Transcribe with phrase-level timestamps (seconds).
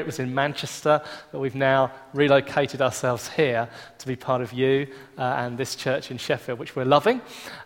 [0.00, 3.68] It was in Manchester, but we've now relocated ourselves here
[3.98, 4.86] to be part of you
[5.18, 7.20] uh, and this church in Sheffield, which we're loving.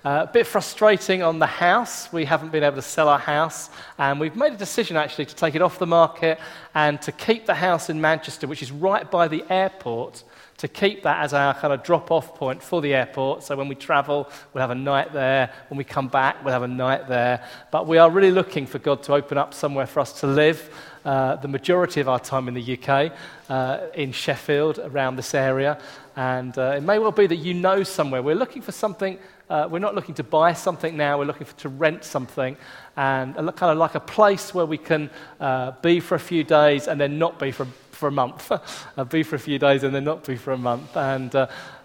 [0.04, 2.12] Uh, a bit frustrating on the house.
[2.12, 5.34] We haven't been able to sell our house, and we've made a decision actually to
[5.36, 6.40] take it off the market
[6.74, 10.24] and to keep the house in Manchester, which is right by the airport,
[10.58, 13.42] to keep that as our kind of drop off point for the airport.
[13.42, 15.52] So when we travel, we'll have a night there.
[15.68, 17.44] When we come back, we'll have a night there.
[17.70, 20.70] But we are really looking for God to open up somewhere for us to live.
[21.04, 23.12] Uh, the majority of our time in the UK,
[23.50, 25.78] uh, in Sheffield, around this area.
[26.16, 28.22] And uh, it may well be that you know somewhere.
[28.22, 29.18] We're looking for something,
[29.50, 32.56] uh, we're not looking to buy something now, we're looking for, to rent something.
[32.96, 35.10] And kind of like a place where we can
[35.40, 38.50] uh, be for a few days and then not be for, for a month.
[39.10, 40.96] be for a few days and then not be for a month.
[40.96, 41.34] And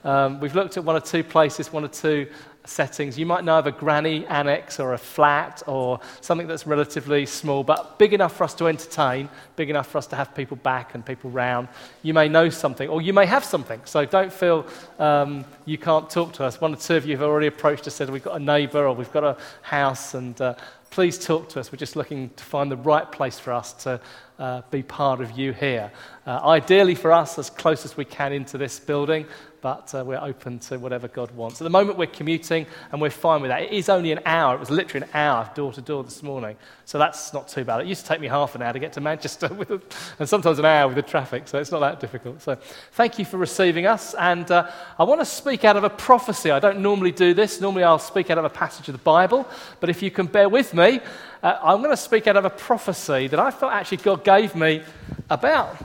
[0.03, 2.27] um, we've looked at one or two places, one or two
[2.69, 3.17] settings.
[3.17, 7.63] You might know of a granny annex or a flat or something that's relatively small,
[7.63, 10.93] but big enough for us to entertain, big enough for us to have people back
[10.95, 11.67] and people round.
[12.03, 13.81] You may know something, or you may have something.
[13.85, 14.65] So don't feel
[14.99, 16.61] um, you can't talk to us.
[16.61, 18.93] One or two of you have already approached us, said we've got a neighbour or
[18.93, 20.53] we've got a house, and uh,
[20.91, 21.71] please talk to us.
[21.71, 23.99] We're just looking to find the right place for us to
[24.39, 25.91] uh, be part of you here.
[26.25, 29.25] Uh, ideally for us, as close as we can into this building,
[29.61, 31.59] but uh, we're open to whatever God wants.
[31.61, 33.63] At the moment, we're commuting and we're fine with that.
[33.63, 34.55] It is only an hour.
[34.55, 36.55] It was literally an hour door to door this morning.
[36.85, 37.81] So that's not too bad.
[37.81, 39.79] It used to take me half an hour to get to Manchester, a,
[40.19, 42.41] and sometimes an hour with the traffic, so it's not that difficult.
[42.41, 42.55] So
[42.93, 44.13] thank you for receiving us.
[44.15, 46.51] And uh, I want to speak out of a prophecy.
[46.51, 47.61] I don't normally do this.
[47.61, 49.47] Normally, I'll speak out of a passage of the Bible.
[49.79, 50.99] But if you can bear with me,
[51.43, 54.55] uh, I'm going to speak out of a prophecy that I felt actually God gave
[54.55, 54.83] me
[55.29, 55.77] about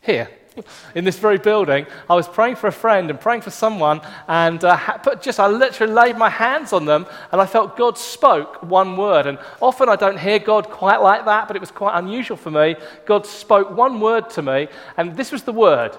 [0.00, 0.28] here
[0.94, 4.62] in this very building, I was praying for a friend and praying for someone, and
[4.64, 8.96] uh, just I literally laid my hands on them, and I felt God spoke one
[8.96, 9.26] word.
[9.26, 12.50] And often I don't hear God quite like that, but it was quite unusual for
[12.50, 12.76] me.
[13.04, 15.96] God spoke one word to me, and this was the word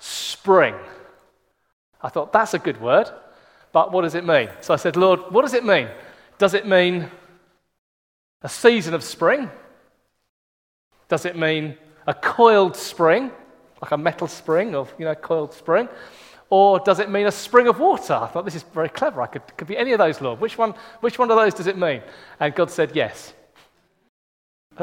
[0.00, 0.74] spring.
[2.00, 3.10] I thought, that's a good word,
[3.72, 4.48] but what does it mean?
[4.60, 5.88] So I said, Lord, what does it mean?
[6.38, 7.10] Does it mean
[8.42, 9.50] a season of spring?
[11.08, 13.30] Does it mean a coiled spring?
[13.80, 15.88] Like a metal spring or, you know, coiled spring?
[16.48, 18.14] Or does it mean a spring of water?
[18.14, 19.20] I thought this is very clever.
[19.20, 20.40] I could, could be any of those, Lord.
[20.40, 22.02] Which one, which one of those does it mean?
[22.38, 23.34] And God said, yes.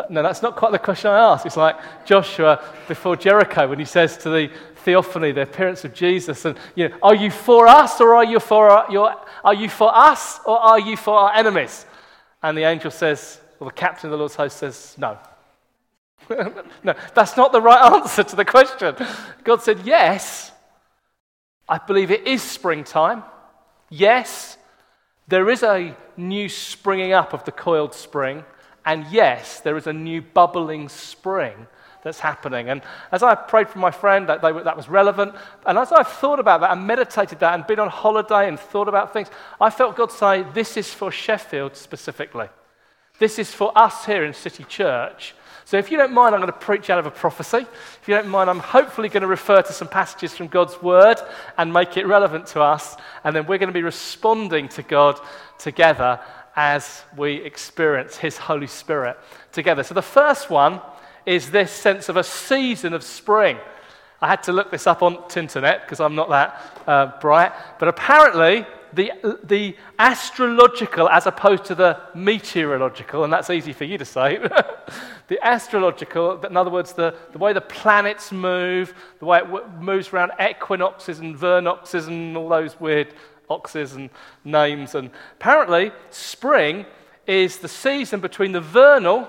[0.10, 1.46] No, that's not quite the question I asked.
[1.46, 6.46] It's like Joshua before Jericho when he says to the theophany, the appearance of Jesus,
[6.46, 9.70] and you know, are you for us or are you for our, your, are you
[9.70, 11.86] for us or are you for our enemies?
[12.42, 15.18] And the angel says, or the captain of the Lord's host says, no.
[16.84, 18.96] no, that's not the right answer to the question.
[19.44, 20.52] God said, Yes,
[21.68, 23.24] I believe it is springtime.
[23.90, 24.58] Yes,
[25.28, 28.44] there is a new springing up of the coiled spring.
[28.86, 31.68] And yes, there is a new bubbling spring
[32.04, 32.70] that's happening.
[32.70, 35.34] And as I prayed for my friend, that, they, that was relevant.
[35.66, 38.90] And as I've thought about that and meditated that and been on holiday and thought
[38.90, 39.30] about things,
[39.60, 42.48] I felt God say, This is for Sheffield specifically.
[43.20, 45.34] This is for us here in City Church.
[45.66, 47.66] So, if you don't mind, I'm going to preach out of a prophecy.
[48.02, 51.18] If you don't mind, I'm hopefully going to refer to some passages from God's Word
[51.58, 52.98] and make it relevant to us.
[53.24, 55.20] And then we're going to be responding to God
[55.58, 56.20] together
[56.56, 59.18] as we experience His Holy Spirit
[59.52, 59.84] together.
[59.84, 60.82] So, the first one
[61.26, 63.58] is this sense of a season of spring.
[64.22, 67.52] I had to look this up on the internet because I'm not that uh, bright.
[67.80, 73.98] But apparently, the, the astrological as opposed to the meteorological, and that's easy for you
[73.98, 74.38] to say.
[75.28, 79.66] the astrological, in other words, the, the way the planets move, the way it w-
[79.80, 83.14] moves around equinoxes and vernoxes and all those weird
[83.50, 84.10] oxes and
[84.44, 84.96] names.
[84.96, 86.86] And apparently, spring
[87.26, 89.28] is the season between the vernal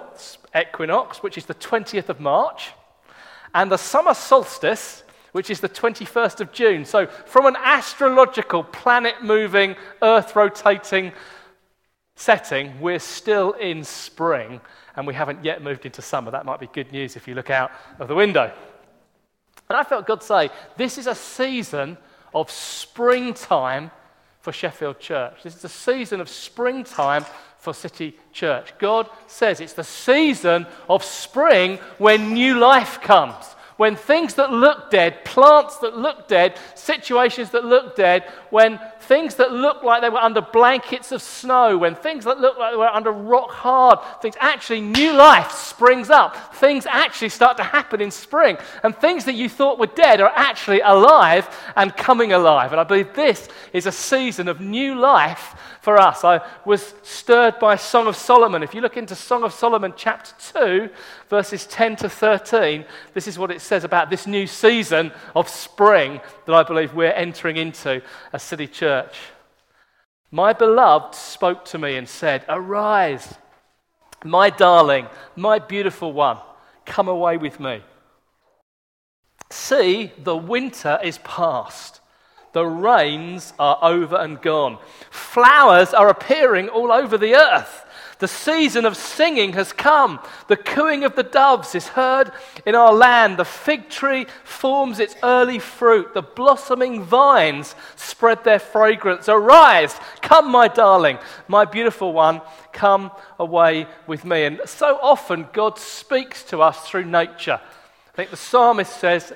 [0.54, 2.72] equinox, which is the 20th of March,
[3.54, 5.03] and the summer solstice,
[5.34, 6.84] which is the 21st of June.
[6.84, 11.10] So, from an astrological, planet moving, earth rotating
[12.14, 14.60] setting, we're still in spring
[14.94, 16.30] and we haven't yet moved into summer.
[16.30, 18.52] That might be good news if you look out of the window.
[19.68, 21.98] And I felt God say, This is a season
[22.32, 23.90] of springtime
[24.38, 25.42] for Sheffield Church.
[25.42, 27.24] This is a season of springtime
[27.58, 28.72] for City Church.
[28.78, 34.90] God says it's the season of spring when new life comes When things that look
[34.90, 40.08] dead, plants that look dead, situations that look dead, when things that look like they
[40.08, 43.98] were under blankets of snow, when things that look like they were under rock hard,
[44.22, 46.54] things actually, new life springs up.
[46.54, 48.56] Things actually start to happen in spring.
[48.84, 52.72] And things that you thought were dead are actually alive and coming alive.
[52.72, 56.24] And I believe this is a season of new life for us.
[56.24, 58.62] I was stirred by Song of Solomon.
[58.62, 60.88] If you look into Song of Solomon, chapter 2,
[61.28, 66.20] verses 10 to 13, this is what it says about this new season of spring
[66.46, 68.02] that I believe we're entering into
[68.32, 69.16] as City Church.
[70.30, 73.34] My beloved spoke to me and said, Arise,
[74.24, 75.06] my darling,
[75.36, 76.38] my beautiful one,
[76.84, 77.82] come away with me.
[79.50, 82.00] See, the winter is past
[82.54, 84.78] the rains are over and gone.
[85.10, 87.83] Flowers are appearing all over the earth.
[88.18, 90.20] The season of singing has come.
[90.48, 92.30] The cooing of the doves is heard
[92.64, 93.36] in our land.
[93.36, 96.14] The fig tree forms its early fruit.
[96.14, 99.28] The blossoming vines spread their fragrance.
[99.28, 101.18] Arise, come, my darling,
[101.48, 102.40] my beautiful one,
[102.72, 104.44] come away with me.
[104.44, 107.60] And so often God speaks to us through nature.
[107.60, 109.32] I think the psalmist says,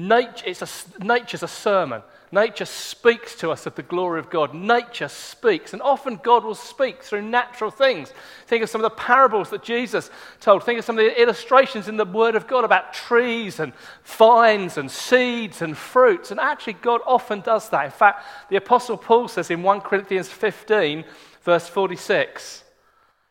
[0.00, 2.02] Nature, it's a, nature's a sermon.
[2.30, 4.52] Nature speaks to us of the glory of God.
[4.52, 8.12] Nature speaks, and often God will speak through natural things.
[8.46, 10.10] Think of some of the parables that Jesus
[10.40, 10.62] told.
[10.62, 13.72] Think of some of the illustrations in the Word of God about trees and
[14.04, 16.30] vines and seeds and fruits.
[16.30, 17.86] And actually, God often does that.
[17.86, 21.04] In fact, the Apostle Paul says in 1 Corinthians 15,
[21.42, 22.64] verse 46,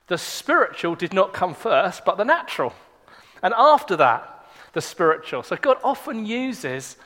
[0.08, 2.74] the spiritual did not come first, but the natural.
[3.44, 5.44] And after that, the spiritual.
[5.44, 6.98] So God often uses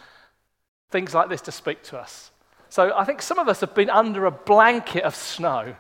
[0.92, 2.32] things like this to speak to us.
[2.70, 5.76] So I think some of us have been under a blanket of snow.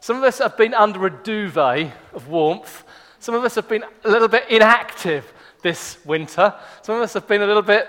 [0.00, 2.84] Some of us have been under a duvet of warmth.
[3.18, 5.32] Some of us have been a little bit inactive
[5.62, 6.54] this winter.
[6.82, 7.88] Some of us have been a little bit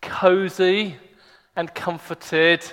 [0.00, 0.96] cozy
[1.56, 2.64] and comforted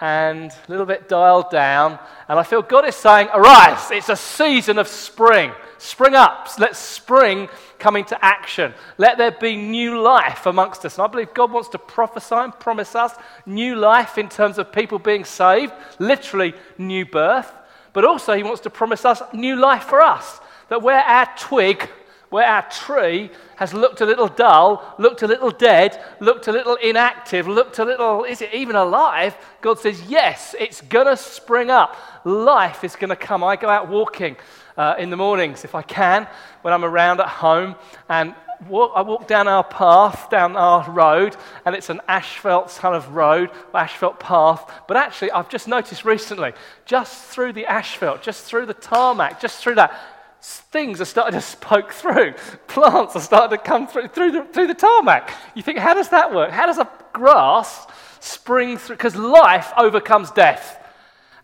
[0.00, 1.98] and a little bit dialed down.
[2.28, 5.52] And I feel God is saying, Arise, it's a season of spring.
[5.84, 6.48] Spring up.
[6.58, 8.72] Let spring come into action.
[8.96, 10.96] Let there be new life amongst us.
[10.96, 13.14] And I believe God wants to prophesy and promise us
[13.44, 17.52] new life in terms of people being saved, literally new birth.
[17.92, 20.40] But also, He wants to promise us new life for us.
[20.70, 21.86] That where our twig,
[22.30, 26.76] where our tree has looked a little dull, looked a little dead, looked a little
[26.76, 29.36] inactive, looked a little, is it even alive?
[29.60, 31.94] God says, yes, it's going to spring up.
[32.24, 33.44] Life is going to come.
[33.44, 34.38] I go out walking
[34.76, 36.26] uh, in the mornings if I can
[36.62, 37.76] when I'm around at home.
[38.08, 38.34] And
[38.68, 43.14] walk, I walk down our path, down our road, and it's an asphalt kind of
[43.14, 44.70] road, asphalt path.
[44.88, 46.52] But actually, I've just noticed recently,
[46.84, 49.94] just through the asphalt, just through the tarmac, just through that,
[50.40, 52.34] things are starting to poke through.
[52.66, 55.32] Plants are starting to come through through the, through the tarmac.
[55.54, 56.50] You think, how does that work?
[56.50, 57.86] How does a grass
[58.20, 58.96] spring through?
[58.96, 60.80] Because life overcomes death.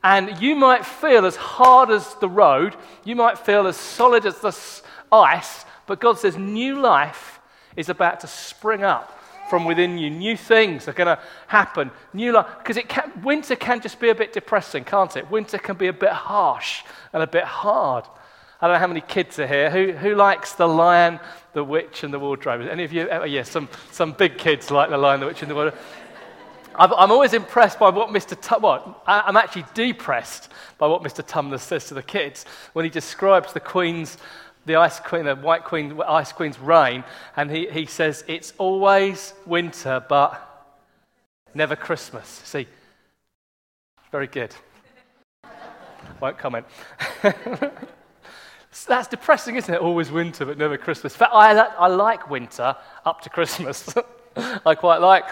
[0.02, 2.74] And you might feel as hard as the road,
[3.04, 4.56] you might feel as solid as the
[5.12, 7.40] ice, but God says new life
[7.76, 9.18] is about to spring up
[9.50, 10.08] from within you.
[10.08, 11.90] New things are going to happen.
[12.14, 15.30] New life, because it can, winter can just be a bit depressing, can't it?
[15.30, 16.82] Winter can be a bit harsh
[17.12, 18.04] and a bit hard.
[18.60, 19.70] I don't know how many kids are here.
[19.70, 21.18] Who, who likes The Lion,
[21.54, 22.68] the Witch, and the Wardrobe?
[22.68, 23.08] Any of you?
[23.10, 25.80] Oh, yeah, some, some big kids like The Lion, the Witch, and the Wardrobe.
[26.80, 28.40] I'm always impressed by what Mr.
[28.40, 30.48] Tum- well, I'm actually depressed
[30.78, 31.22] by what Mr.
[31.22, 34.16] Tumnus says to the kids when he describes the Queen's,
[34.64, 37.04] the Ice Queen, the White Queen, Ice Queen's reign,
[37.36, 40.74] and he, he says it's always winter, but
[41.52, 42.26] never Christmas.
[42.44, 42.66] See,
[44.10, 44.54] very good.
[46.18, 46.64] Won't comment.
[48.88, 49.82] That's depressing, isn't it?
[49.82, 51.12] Always winter, but never Christmas.
[51.12, 52.74] In fact, I, I like winter
[53.04, 53.94] up to Christmas.
[54.64, 55.26] I quite like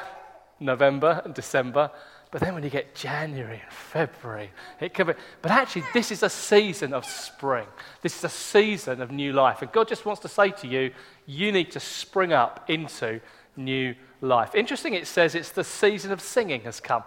[0.60, 1.90] November and December.
[2.30, 4.50] But then when you get January and February,
[4.80, 5.14] it can be.
[5.40, 7.66] But actually, this is a season of spring.
[8.02, 9.62] This is a season of new life.
[9.62, 10.92] And God just wants to say to you,
[11.26, 13.20] you need to spring up into
[13.56, 14.54] new life.
[14.54, 17.02] Interesting, it says it's the season of singing has come.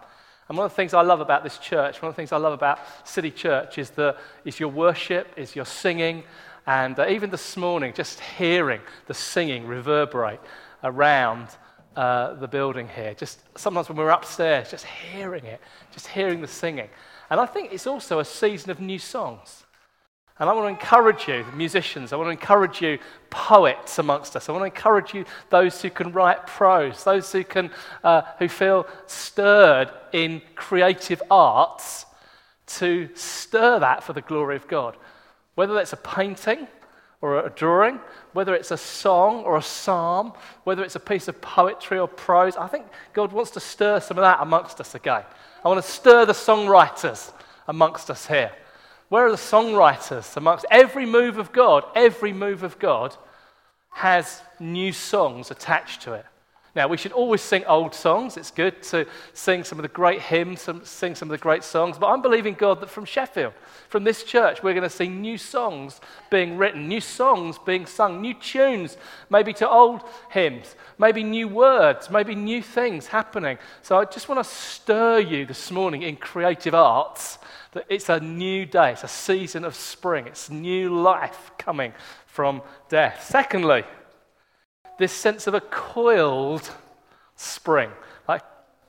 [0.50, 2.38] And one of the things I love about this church, one of the things I
[2.38, 6.24] love about City Church is, the, is your worship, is your singing.
[6.68, 10.42] And uh, even this morning, just hearing the singing reverberate
[10.84, 11.48] around
[11.96, 13.14] uh, the building here.
[13.14, 15.60] Just sometimes when we're upstairs, just hearing it,
[15.92, 16.90] just hearing the singing.
[17.30, 19.64] And I think it's also a season of new songs.
[20.40, 22.98] And I want to encourage you, musicians, I want to encourage you,
[23.30, 24.50] poets amongst us.
[24.50, 27.70] I want to encourage you, those who can write prose, those who, can,
[28.04, 32.08] uh, who feel stirred in creative arts,
[32.66, 34.98] to stir that for the glory of God.
[35.56, 36.68] Whether that's a painting,
[37.22, 38.00] or a drawing,
[38.34, 42.58] whether it's a song or a psalm, whether it's a piece of poetry or prose,
[42.58, 45.24] I think God wants to stir some of that amongst us again.
[45.64, 47.32] I want to stir the songwriters
[47.68, 48.52] amongst us here.
[49.10, 51.84] Where are the songwriters amongst every move of God?
[51.96, 53.16] Every move of God
[53.92, 56.26] has new songs attached to it.
[56.74, 58.38] Now, we should always sing old songs.
[58.38, 61.66] It's good to sing some of the great hymns, some, sing some of the great
[61.66, 61.98] songs.
[61.98, 63.54] But I'm believing God that from Sheffield,
[63.90, 66.00] from this church, we're going to see new songs
[66.30, 68.96] being written, new songs being sung, new tunes,
[69.30, 73.58] maybe to old hymns, maybe new words, maybe new things happening.
[73.82, 77.38] So I just want to stir you this morning in creative arts
[77.74, 81.92] that it's a new day, it's a season of spring, it's new life coming
[82.28, 83.26] from death.
[83.30, 83.84] Secondly,
[84.98, 86.70] this sense of a coiled
[87.36, 87.90] spring.
[88.28, 88.44] Like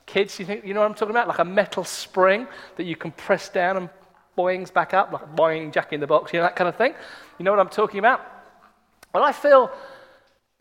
[0.05, 1.27] kids, you, think, you know what I'm talking about?
[1.27, 3.89] Like a metal spring that you can press down and
[4.37, 6.93] boings back up, like boing, jack in the box, you know, that kind of thing.
[7.37, 8.21] You know what I'm talking about?
[9.13, 9.71] Well, I feel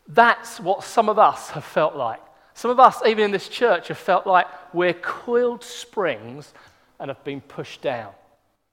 [0.08, 2.20] that's what some of us have felt like.
[2.54, 6.52] Some of us, even in this church, have felt like we're coiled springs
[7.00, 8.12] and have been pushed down.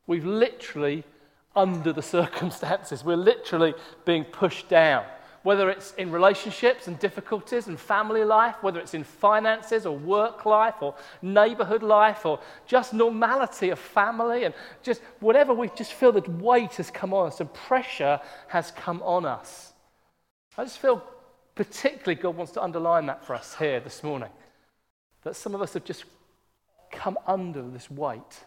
[0.06, 1.06] We've literally,
[1.56, 3.74] under the circumstances, we're literally
[4.06, 5.06] being pushed down
[5.50, 10.46] whether it's in relationships and difficulties and family life, whether it's in finances or work
[10.46, 14.54] life or neighborhood life or just normality of family and
[14.84, 19.02] just whatever we just feel that weight has come on us and pressure has come
[19.02, 19.74] on us.
[20.56, 21.04] I just feel
[21.56, 24.30] particularly God wants to underline that for us here this morning.
[25.24, 26.06] That some of us have just
[26.92, 28.44] come under this weight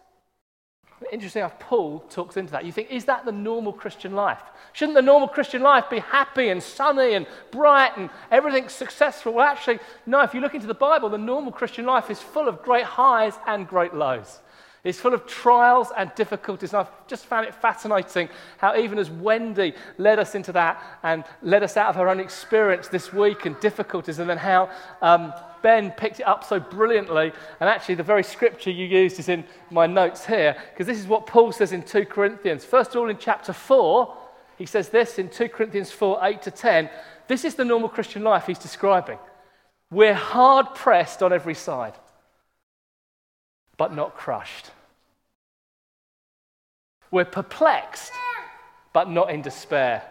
[1.11, 2.65] interesting how Paul talks into that.
[2.65, 4.41] You think, is that the normal Christian life?
[4.73, 9.33] Shouldn't the normal Christian life be happy and sunny and bright and everything successful?
[9.33, 10.21] Well, actually, no.
[10.21, 13.33] If you look into the Bible, the normal Christian life is full of great highs
[13.47, 14.39] and great lows.
[14.83, 16.73] It's full of trials and difficulties.
[16.73, 21.23] And I've just found it fascinating how, even as Wendy led us into that and
[21.41, 24.69] led us out of her own experience this week and difficulties, and then how
[25.01, 25.33] um,
[25.63, 27.31] Ben picked it up so brilliantly.
[27.59, 31.07] And actually, the very scripture you used is in my notes here, because this is
[31.07, 32.63] what Paul says in 2 Corinthians.
[32.63, 34.15] First of all, in chapter 4,
[34.59, 36.89] he says this in 2 Corinthians 4 8 to 10.
[37.27, 39.17] This is the normal Christian life he's describing.
[39.89, 41.93] We're hard pressed on every side
[43.77, 44.71] but not crushed.
[47.11, 48.11] We're perplexed,
[48.91, 50.03] but not in despair.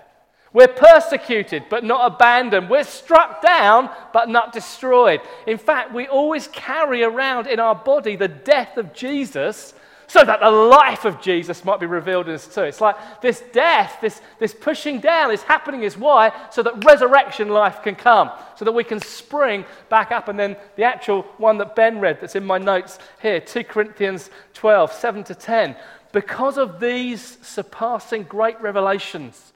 [0.53, 2.69] We're persecuted, but not abandoned.
[2.69, 5.21] We're struck down, but not destroyed.
[5.47, 9.73] In fact, we always carry around in our body the death of Jesus
[10.13, 12.65] so that the life of Jesus might be revealed in us too.
[12.65, 17.49] It's like this death, this, this pushing down is happening is why, so that resurrection
[17.49, 20.29] life can come, so that we can spring back up.
[20.29, 24.29] And then the actual one that Ben read that's in my notes here 2 Corinthians
[24.53, 25.77] 12, 7 to 10.
[26.13, 29.52] Because of these surpassing great revelations,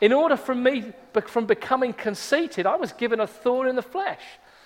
[0.00, 0.92] in order for me
[1.26, 4.22] from becoming conceited, I was given a thorn in the flesh,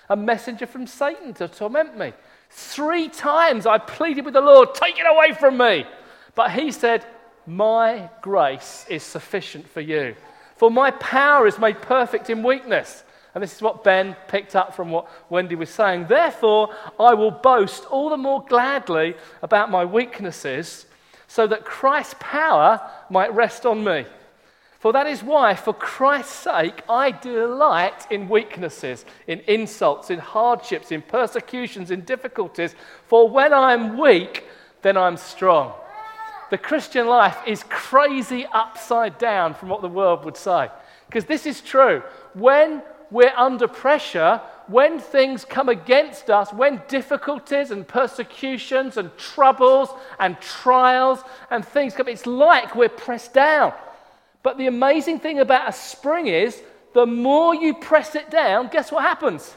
[0.09, 2.13] a messenger from Satan to torment me.
[2.49, 5.85] Three times I pleaded with the Lord, take it away from me.
[6.35, 7.05] But he said,
[7.45, 10.15] My grace is sufficient for you.
[10.55, 13.03] For my power is made perfect in weakness.
[13.33, 16.07] And this is what Ben picked up from what Wendy was saying.
[16.07, 20.85] Therefore, I will boast all the more gladly about my weaknesses,
[21.27, 24.05] so that Christ's power might rest on me.
[24.85, 30.91] For that is why, for Christ's sake, I delight in weaknesses, in insults, in hardships,
[30.91, 32.75] in persecutions, in difficulties.
[33.07, 34.43] For when I'm weak,
[34.83, 35.73] then I'm strong.
[36.51, 40.69] The Christian life is crazy upside down from what the world would say.
[41.07, 42.03] Because this is true.
[42.35, 49.89] When we're under pressure, when things come against us, when difficulties and persecutions and troubles
[50.19, 53.73] and trials and things come, it's like we're pressed down.
[54.45, 56.61] But the amazing thing about a spring is
[56.93, 59.55] the more you press it down, guess what happens?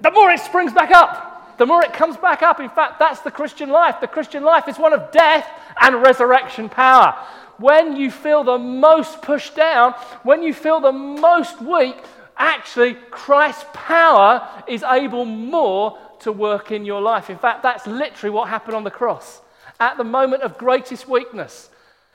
[0.00, 1.56] The more it springs back up.
[1.56, 2.58] The more it comes back up.
[2.58, 4.00] In fact, that's the Christian life.
[4.00, 5.48] The Christian life is one of death
[5.80, 7.14] and resurrection power.
[7.58, 9.92] When you feel the most pushed down,
[10.24, 11.94] when you feel the most weak,
[12.36, 17.30] actually, Christ's power is able more to work in your life.
[17.30, 19.42] In fact, that's literally what happened on the cross.
[19.78, 21.68] At the moment of greatest weakness,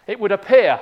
[0.08, 0.80] it would appear.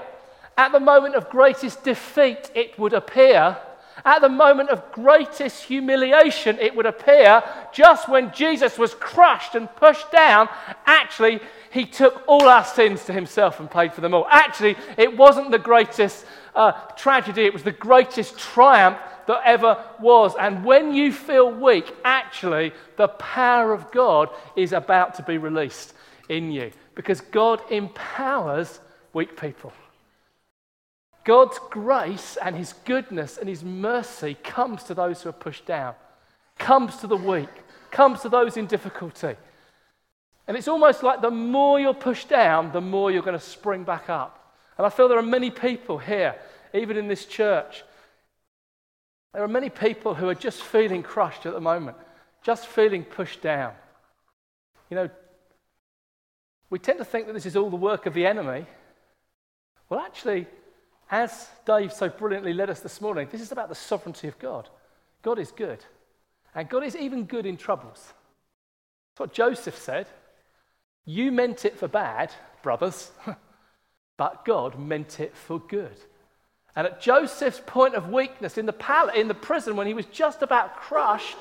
[0.57, 3.57] At the moment of greatest defeat, it would appear.
[4.05, 7.43] At the moment of greatest humiliation, it would appear,
[7.73, 10.47] just when Jesus was crushed and pushed down,
[10.85, 14.25] actually, he took all our sins to himself and paid for them all.
[14.29, 20.33] Actually, it wasn't the greatest uh, tragedy, it was the greatest triumph that ever was.
[20.39, 25.93] And when you feel weak, actually, the power of God is about to be released
[26.29, 28.79] in you because God empowers
[29.13, 29.73] weak people.
[31.25, 35.93] God's grace and his goodness and his mercy comes to those who are pushed down,
[36.57, 37.49] comes to the weak,
[37.91, 39.35] comes to those in difficulty.
[40.47, 43.83] And it's almost like the more you're pushed down, the more you're going to spring
[43.83, 44.55] back up.
[44.77, 46.35] And I feel there are many people here,
[46.73, 47.83] even in this church.
[49.33, 51.97] There are many people who are just feeling crushed at the moment,
[52.41, 53.73] just feeling pushed down.
[54.89, 55.09] You know,
[56.69, 58.65] we tend to think that this is all the work of the enemy.
[59.89, 60.47] Well, actually,
[61.09, 64.69] as Dave so brilliantly led us this morning, this is about the sovereignty of God.
[65.23, 65.83] God is good.
[66.53, 68.13] And God is even good in troubles.
[69.11, 70.07] That's what Joseph said.
[71.05, 73.11] You meant it for bad, brothers,
[74.17, 75.95] but God meant it for good.
[76.75, 80.05] And at Joseph's point of weakness in the, palace, in the prison, when he was
[80.05, 81.37] just about crushed,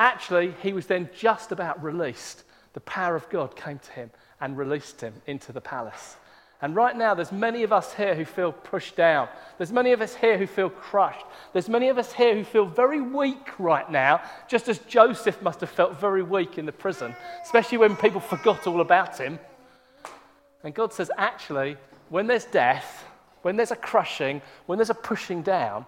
[0.00, 2.44] actually, he was then just about released.
[2.72, 6.16] The power of God came to him and released him into the palace.
[6.60, 9.28] And right now, there's many of us here who feel pushed down.
[9.58, 11.24] There's many of us here who feel crushed.
[11.52, 15.60] There's many of us here who feel very weak right now, just as Joseph must
[15.60, 17.14] have felt very weak in the prison,
[17.44, 19.38] especially when people forgot all about him.
[20.64, 21.76] And God says, actually,
[22.08, 23.04] when there's death,
[23.42, 25.86] when there's a crushing, when there's a pushing down,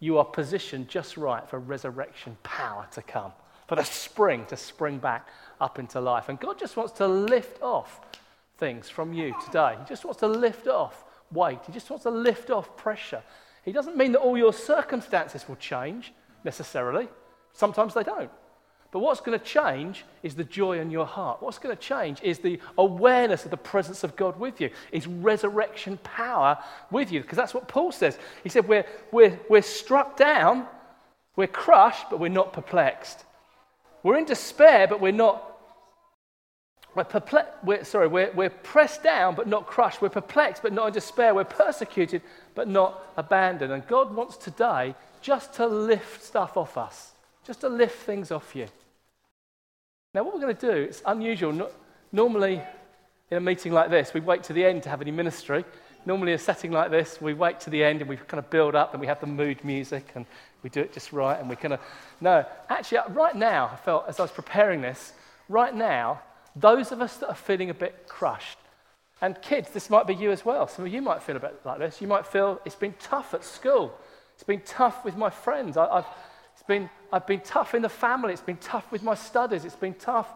[0.00, 3.32] you are positioned just right for resurrection power to come,
[3.70, 5.28] for the spring to spring back
[5.60, 6.28] up into life.
[6.28, 8.00] And God just wants to lift off
[8.58, 9.76] things from you today.
[9.78, 13.22] He just wants to lift off weight, He just wants to lift off pressure.
[13.64, 16.12] He doesn't mean that all your circumstances will change
[16.42, 17.06] necessarily,
[17.52, 18.32] sometimes they don't.
[18.90, 21.40] But what's going to change is the joy in your heart.
[21.40, 25.06] What's going to change is the awareness of the presence of God with you, is
[25.06, 26.58] resurrection power
[26.90, 27.20] with you.
[27.20, 28.18] Because that's what Paul says.
[28.42, 30.66] He said, we're, we're, we're struck down,
[31.36, 33.26] we're crushed, but we're not perplexed.
[34.02, 35.50] We're in despair, but we're not
[36.94, 40.02] we're, perple- we're sorry, we're, we're pressed down but not crushed.
[40.02, 41.34] We're perplexed but not in despair.
[41.34, 42.22] We're persecuted
[42.54, 43.72] but not abandoned.
[43.72, 47.12] And God wants today just to lift stuff off us,
[47.46, 48.66] just to lift things off you.
[50.12, 51.52] Now, what we're going to do, it's unusual.
[51.52, 51.70] No,
[52.10, 52.60] normally,
[53.30, 55.64] in a meeting like this, we wait to the end to have any ministry.
[56.04, 58.74] Normally, a setting like this, we wait to the end and we kind of build
[58.74, 60.26] up and we have the mood music and
[60.62, 61.80] we do it just right and we kind of.
[62.20, 65.12] No, actually, uh, right now, I felt as I was preparing this,
[65.48, 66.20] right now,
[66.56, 68.58] those of us that are feeling a bit crushed,
[69.22, 70.66] and kids, this might be you as well.
[70.66, 72.00] Some of you might feel a bit like this.
[72.00, 73.94] You might feel it's been tough at school.
[74.34, 75.76] It's been tough with my friends.
[75.76, 76.06] I, have
[76.54, 78.32] it's been, I've been tough in the family.
[78.32, 79.66] It's been tough with my studies.
[79.66, 80.28] It's been tough.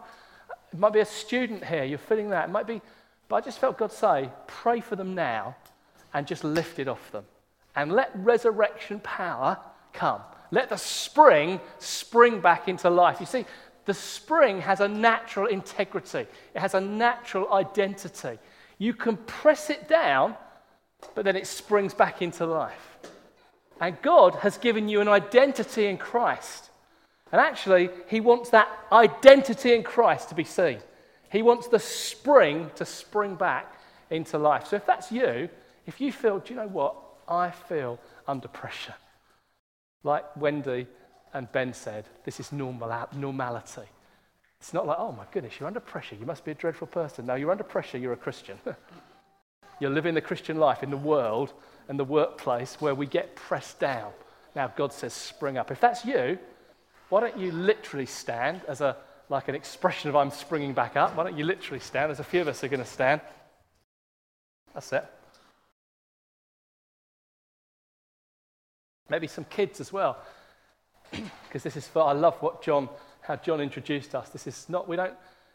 [0.71, 1.83] It might be a student here.
[1.83, 2.49] You're feeling that.
[2.49, 2.81] It might be,
[3.27, 5.55] but I just felt God say, pray for them now
[6.13, 7.25] and just lift it off them.
[7.75, 9.57] And let resurrection power
[9.95, 10.21] come.
[10.51, 13.19] Let the spring spring back into life.
[13.19, 13.45] You see,
[13.85, 18.39] the spring has a natural integrity, it has a natural identity.
[18.77, 20.35] You can press it down,
[21.13, 22.97] but then it springs back into life.
[23.79, 26.69] And God has given you an identity in Christ.
[27.31, 30.79] And actually, He wants that identity in Christ to be seen.
[31.31, 33.73] He wants the spring to spring back
[34.09, 34.67] into life.
[34.67, 35.49] So if that's you,
[35.85, 36.95] if you feel, do you know what?
[37.27, 38.95] I feel under pressure.
[40.05, 40.85] Like Wendy
[41.33, 43.89] and Ben said, this is normal, normality.
[44.59, 46.15] It's not like, oh my goodness, you're under pressure.
[46.15, 47.25] You must be a dreadful person.
[47.25, 47.97] No, you're under pressure.
[47.97, 48.57] You're a Christian.
[49.79, 51.53] you're living the Christian life in the world
[51.89, 54.11] and the workplace where we get pressed down.
[54.55, 55.71] Now, God says, spring up.
[55.71, 56.37] If that's you,
[57.09, 58.95] why don't you literally stand as a
[59.27, 61.15] like an expression of I'm springing back up?
[61.15, 62.09] Why don't you literally stand?
[62.09, 63.21] There's a few of us are going to stand.
[64.75, 65.03] That's it.
[69.09, 70.17] Maybe some kids as well
[71.11, 72.89] because this is for, I love what John,
[73.21, 74.29] how John introduced us.
[74.29, 75.13] This is not, we don't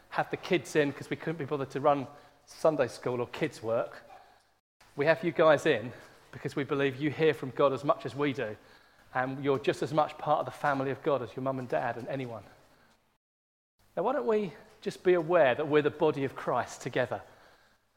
[0.09, 2.07] have the kids in because we couldn't be bothered to run
[2.45, 4.03] Sunday school or kids' work.
[4.95, 5.91] We have you guys in
[6.31, 8.55] because we believe you hear from God as much as we do.
[9.13, 11.67] And you're just as much part of the family of God as your mum and
[11.67, 12.43] dad and anyone.
[13.95, 17.21] Now, why don't we just be aware that we're the body of Christ together?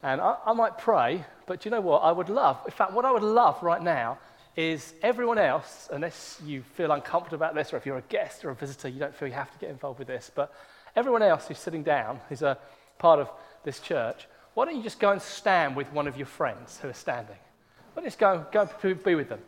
[0.02, 2.00] And I, I might pray, but you know what?
[2.00, 4.18] I would love, in fact, what I would love right now
[4.56, 8.50] is everyone else, unless you feel uncomfortable about this, or if you're a guest or
[8.50, 10.52] a visitor, you don't feel you have to get involved with this, but
[10.94, 12.56] everyone else who's sitting down, who's a
[12.98, 13.28] part of
[13.64, 16.88] this church, why don't you just go and stand with one of your friends who
[16.88, 17.36] are standing?
[17.92, 19.40] Why don't you just go, go and be with them?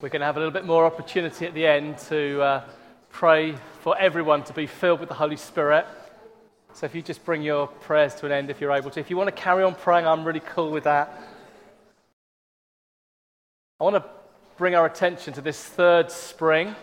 [0.00, 2.64] We're going to have a little bit more opportunity at the end to uh,
[3.10, 5.84] pray for everyone to be filled with the Holy Spirit.
[6.72, 9.00] So if you just bring your prayers to an end if you're able to.
[9.00, 11.22] If you want to carry on praying, I'm really cool with that.
[13.80, 14.04] I want to
[14.56, 16.74] bring our attention to this third spring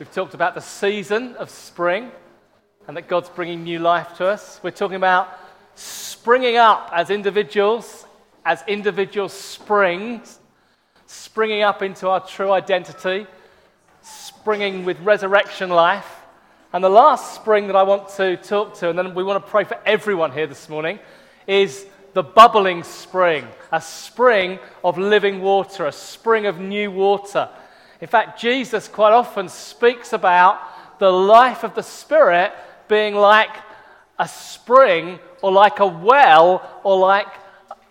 [0.00, 2.10] We've talked about the season of spring
[2.88, 4.58] and that God's bringing new life to us.
[4.60, 5.38] We're talking about
[5.76, 8.04] springing up as individuals,
[8.44, 10.40] as individual springs,
[11.06, 13.28] springing up into our true identity,
[14.02, 16.23] springing with resurrection life.
[16.74, 19.48] And the last spring that I want to talk to, and then we want to
[19.48, 20.98] pray for everyone here this morning,
[21.46, 27.48] is the bubbling spring, a spring of living water, a spring of new water.
[28.00, 32.52] In fact, Jesus quite often speaks about the life of the Spirit
[32.88, 33.54] being like
[34.18, 37.28] a spring or like a well or like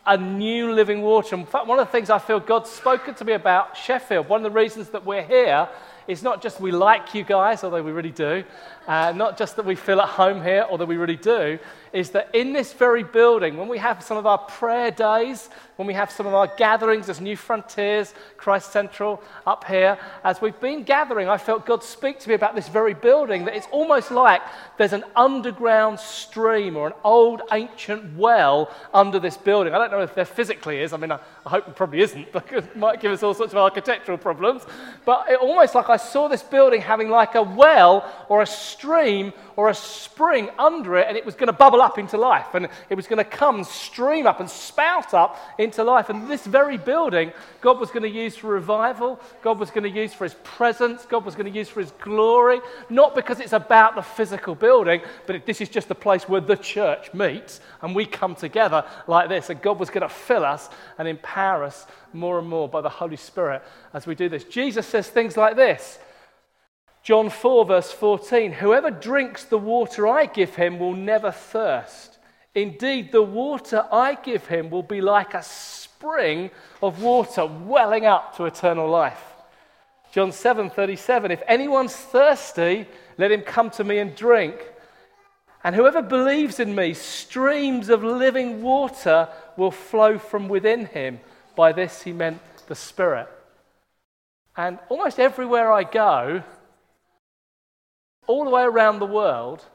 [0.05, 1.37] a new living water.
[1.37, 4.45] In fact, one of the things I feel God's spoken to me about Sheffield, one
[4.45, 5.69] of the reasons that we're here
[6.07, 8.43] is not just we like you guys, although we really do,
[8.87, 11.59] uh, not just that we feel at home here, although we really do,
[11.93, 15.87] is that in this very building, when we have some of our prayer days, when
[15.87, 20.59] we have some of our gatherings as New Frontiers, Christ Central up here, as we've
[20.59, 24.09] been gathering, I felt God speak to me about this very building that it's almost
[24.09, 24.41] like
[24.77, 29.73] there's an underground stream or an old ancient well under this building.
[29.73, 30.93] I don't know if there physically is.
[30.93, 33.53] I mean, I, I hope it probably isn't because it might give us all sorts
[33.53, 34.63] of architectural problems.
[35.05, 39.31] But it almost like I saw this building having like a well or a stream
[39.55, 42.55] or a spring under it, and it was going to bubble up into life.
[42.55, 46.09] And it was going to come, stream up, and spout up into life.
[46.09, 49.89] And this very building, God was going to use for revival, God was going to
[49.89, 52.59] use for his presence, God was going to use for his glory.
[52.89, 56.57] Not because it's about the physical building, but this is just the place where the
[56.57, 59.49] church meets and we come together like this.
[59.49, 62.89] And God was going to fill us and empower us more and more by the
[62.89, 63.61] Holy Spirit
[63.93, 64.43] as we do this.
[64.45, 65.99] Jesus says things like this.
[67.03, 72.17] John 4, verse 14 Whoever drinks the water I give him will never thirst.
[72.55, 76.49] Indeed, the water I give him will be like a spring
[76.81, 79.21] of water welling up to eternal life.
[80.13, 82.87] John 7, 37 If anyone's thirsty,
[83.17, 84.55] let him come to me and drink.
[85.63, 91.19] And whoever believes in me, streams of living water will flow from within him.
[91.55, 93.27] By this he meant the Spirit.
[94.55, 96.43] And almost everywhere I go,
[98.27, 99.65] all the way around the world,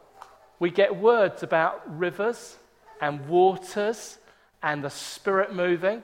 [0.58, 2.56] we get words about rivers
[3.00, 4.18] and waters
[4.62, 6.02] and the Spirit moving.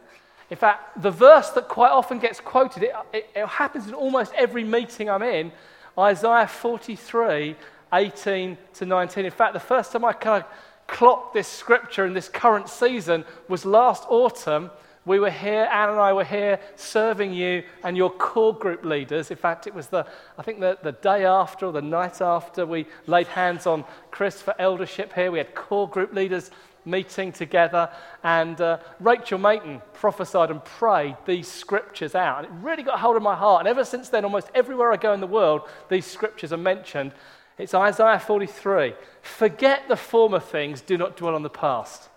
[0.51, 4.33] In fact, the verse that quite often gets quoted, it, it, it, happens in almost
[4.35, 5.53] every meeting I'm in,
[5.99, 7.57] Isaiah 43,
[7.93, 9.25] 18 to 19.
[9.25, 10.51] In fact, the first time I kind of
[10.87, 14.71] clocked this scripture in this current season was last autumn
[15.07, 19.31] we were here, Anne and I were here serving you and your core group leaders.
[19.31, 20.07] In fact, it was the,
[20.39, 24.41] I think the, the day after or the night after we laid hands on Chris
[24.41, 25.31] for eldership here.
[25.31, 26.51] We had core group leaders
[26.87, 27.91] meeting together,
[28.23, 32.45] and uh, Rachel Mayton prophesied and prayed these scriptures out.
[32.45, 33.61] And it really got hold of my heart.
[33.61, 37.13] And ever since then, almost everywhere I go in the world, these scriptures are mentioned.
[37.59, 38.95] It's Isaiah 43.
[39.23, 42.09] Forget the former things, do not dwell on the past.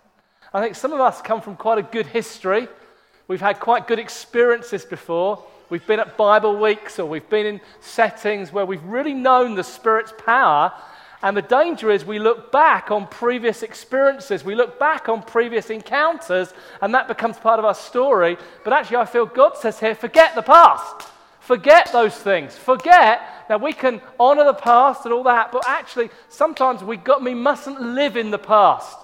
[0.54, 2.68] I think some of us come from quite a good history.
[3.28, 5.44] We've had quite good experiences before.
[5.70, 9.64] We've been at Bible weeks or we've been in settings where we've really known the
[9.64, 10.72] Spirit's power.
[11.22, 15.70] And the danger is we look back on previous experiences, we look back on previous
[15.72, 18.38] encounters, and that becomes part of our story.
[18.64, 21.10] But actually, I feel God says here forget the past.
[21.40, 22.56] Forget those things.
[22.56, 23.22] Forget.
[23.50, 27.34] Now, we can honor the past and all that, but actually, sometimes we, got, we
[27.34, 28.98] mustn't live in the past.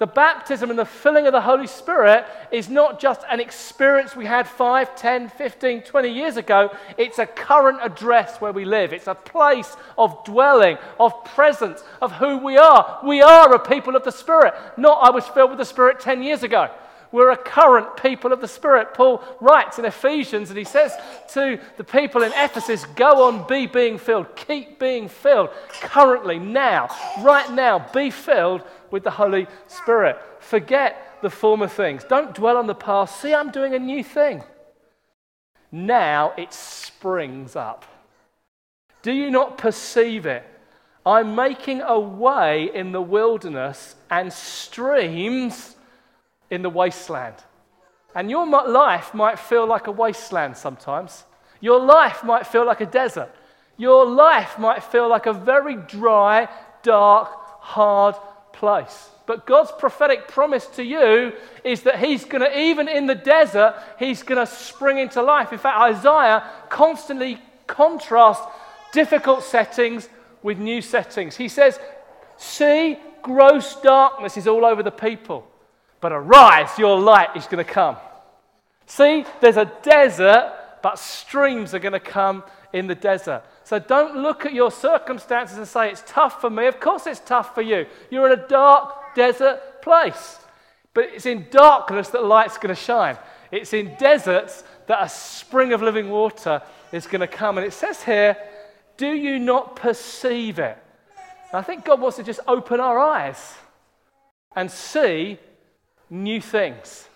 [0.00, 4.24] The baptism and the filling of the Holy Spirit is not just an experience we
[4.24, 6.74] had 5, 10, 15, 20 years ago.
[6.96, 8.94] It's a current address where we live.
[8.94, 13.00] It's a place of dwelling, of presence, of who we are.
[13.04, 16.22] We are a people of the Spirit, not I was filled with the Spirit 10
[16.22, 16.70] years ago.
[17.12, 18.94] We're a current people of the Spirit.
[18.94, 20.96] Paul writes in Ephesians, and he says
[21.32, 24.34] to the people in Ephesus, Go on, be being filled.
[24.36, 25.50] Keep being filled.
[25.80, 26.88] Currently, now,
[27.20, 30.18] right now, be filled with the Holy Spirit.
[30.40, 32.04] Forget the former things.
[32.04, 33.20] Don't dwell on the past.
[33.20, 34.42] See, I'm doing a new thing.
[35.72, 37.84] Now it springs up.
[39.02, 40.44] Do you not perceive it?
[41.06, 45.76] I'm making a way in the wilderness and streams
[46.50, 47.36] in the wasteland.
[48.14, 51.24] And your life might feel like a wasteland sometimes.
[51.60, 53.34] Your life might feel like a desert.
[53.76, 56.48] Your life might feel like a very dry,
[56.82, 58.16] dark, hard
[58.60, 59.08] place.
[59.26, 61.32] But God's prophetic promise to you
[61.64, 65.52] is that He's going to, even in the desert, He's going to spring into life.
[65.52, 68.42] In fact, Isaiah constantly contrasts
[68.92, 70.08] difficult settings
[70.42, 71.36] with new settings.
[71.36, 71.80] He says,
[72.36, 75.46] See, gross darkness is all over the people.
[76.00, 77.96] But arise, your light is going to come.
[78.86, 82.42] See, there's a desert, but streams are going to come
[82.72, 83.42] in the desert.
[83.70, 86.66] So don't look at your circumstances and say, it's tough for me.
[86.66, 87.86] Of course, it's tough for you.
[88.10, 90.40] You're in a dark desert place.
[90.92, 93.16] But it's in darkness that light's going to shine.
[93.52, 97.58] It's in deserts that a spring of living water is going to come.
[97.58, 98.36] And it says here,
[98.96, 100.76] do you not perceive it?
[101.52, 103.54] And I think God wants to just open our eyes
[104.56, 105.38] and see
[106.10, 107.08] new things.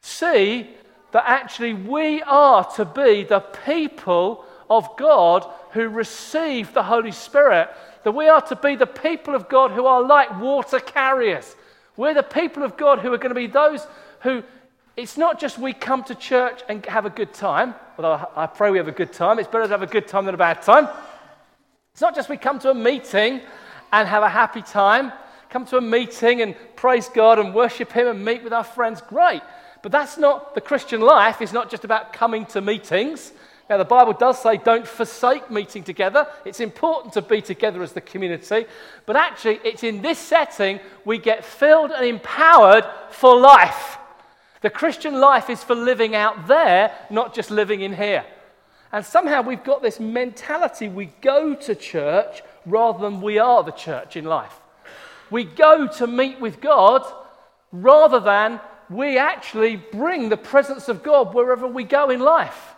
[0.00, 0.70] See
[1.12, 7.70] that actually we are to be the people of God who receive the Holy Spirit.
[8.04, 11.56] That we are to be the people of God who are like water carriers.
[11.96, 13.86] We're the people of God who are going to be those
[14.20, 14.42] who,
[14.96, 18.70] it's not just we come to church and have a good time, although I pray
[18.70, 19.38] we have a good time.
[19.38, 20.88] It's better to have a good time than a bad time.
[21.92, 23.40] It's not just we come to a meeting
[23.92, 25.12] and have a happy time,
[25.50, 29.00] come to a meeting and praise God and worship Him and meet with our friends.
[29.00, 29.42] Great.
[29.82, 33.32] But that's not the Christian life, It's not just about coming to meetings.
[33.68, 36.26] Now, the Bible does say don't forsake meeting together.
[36.44, 38.64] It's important to be together as the community.
[39.04, 43.98] But actually, it's in this setting we get filled and empowered for life.
[44.62, 48.24] The Christian life is for living out there, not just living in here.
[48.90, 53.70] And somehow we've got this mentality we go to church rather than we are the
[53.72, 54.60] church in life.
[55.30, 57.04] We go to meet with God
[57.70, 62.74] rather than we actually bring the presence of God wherever we go in life.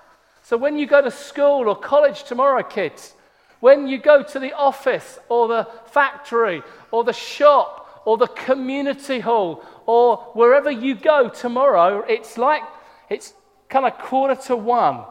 [0.50, 3.14] So when you go to school or college tomorrow, kids,
[3.60, 9.20] when you go to the office or the factory or the shop or the community
[9.20, 12.62] hall or wherever you go tomorrow, it's like
[13.08, 13.32] it's
[13.68, 15.04] kind of quarter to one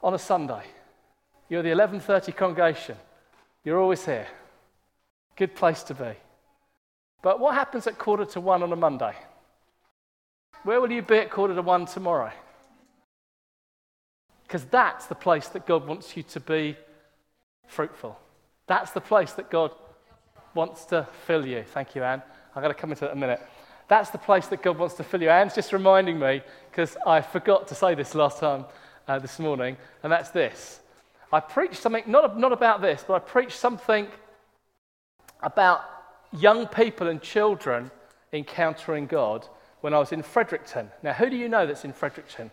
[0.00, 0.62] on a Sunday.
[1.48, 2.96] You're the 11:30 congregation.
[3.64, 4.28] You're always here.
[5.34, 6.12] Good place to be.
[7.22, 9.16] But what happens at quarter to one on a Monday?
[10.66, 12.32] Where will you be at quarter to one tomorrow?
[14.42, 16.76] Because that's the place that God wants you to be
[17.68, 18.18] fruitful.
[18.66, 19.70] That's the place that God
[20.54, 21.62] wants to fill you.
[21.62, 22.20] Thank you, Anne.
[22.52, 23.40] I'm going to come into that in a minute.
[23.86, 25.30] That's the place that God wants to fill you.
[25.30, 28.64] Anne's just reminding me, because I forgot to say this last time
[29.06, 30.80] uh, this morning, and that's this.
[31.32, 34.08] I preached something, not, not about this, but I preached something
[35.44, 35.82] about
[36.36, 37.92] young people and children
[38.32, 39.46] encountering God
[39.86, 40.90] when I was in Fredericton.
[41.00, 42.50] Now, who do you know that's in Fredericton?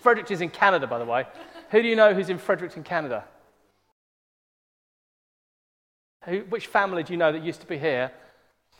[0.00, 1.24] Fredericton is in Canada, by the way.
[1.70, 3.22] Who do you know who's in Fredericton, Canada?
[6.24, 8.10] Who, which family do you know that used to be here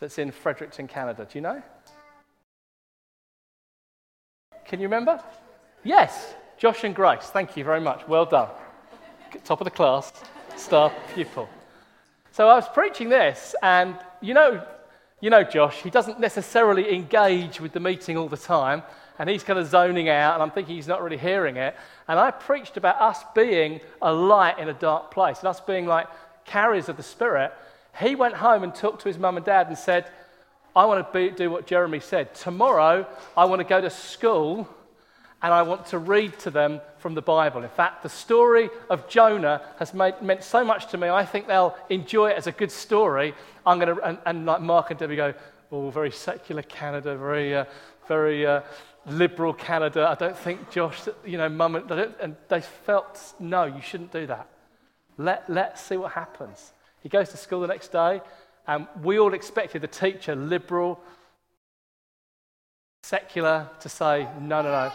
[0.01, 1.25] that's in Fredericton, Canada?
[1.31, 1.62] Do you know?
[4.65, 5.23] Can you remember?
[5.85, 7.27] Yes, Josh and Grace.
[7.27, 8.09] Thank you very much.
[8.09, 8.49] Well done.
[9.45, 10.12] Top of the class,
[10.57, 11.49] star pupil.
[12.33, 14.64] So I was preaching this, and you know,
[15.21, 18.83] you know, Josh, he doesn't necessarily engage with the meeting all the time,
[19.18, 21.77] and he's kind of zoning out, and I'm thinking he's not really hearing it.
[22.09, 25.85] And I preached about us being a light in a dark place, and us being
[25.85, 26.07] like
[26.47, 27.53] carriers of the Spirit.
[28.01, 30.07] He went home and talked to his mum and dad and said,
[30.75, 32.35] I want to be, do what Jeremy said.
[32.35, 34.66] Tomorrow, I want to go to school
[35.42, 37.62] and I want to read to them from the Bible.
[37.62, 41.09] In fact, the story of Jonah has made, meant so much to me.
[41.09, 43.35] I think they'll enjoy it as a good story.
[43.66, 45.35] I'm going to, and, and like Mark and Debbie go,
[45.72, 47.64] oh, very secular Canada, very, uh,
[48.07, 48.61] very uh,
[49.07, 50.07] liberal Canada.
[50.09, 54.26] I don't think Josh, you know, mum, and, and they felt, no, you shouldn't do
[54.28, 54.46] that.
[55.18, 56.72] Let, let's see what happens.
[57.02, 58.20] He goes to school the next day,
[58.68, 61.00] and we all expected the teacher, liberal,
[63.02, 64.92] secular, to say, no, no, no.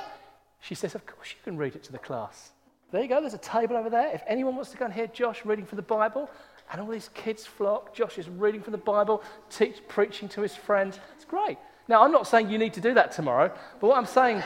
[0.67, 2.51] She says, Of course, you can read it to the class.
[2.91, 4.13] There you go, there's a table over there.
[4.13, 6.30] If anyone wants to go and hear Josh reading from the Bible,
[6.71, 10.56] and all these kids flock, Josh is reading from the Bible, teach, preaching to his
[10.56, 10.99] friends.
[11.15, 11.58] It's great.
[11.88, 14.43] Now, I'm not saying you need to do that tomorrow, but what I'm saying,